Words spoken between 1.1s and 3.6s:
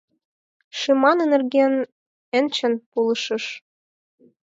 эҥертен ончыл пулышыш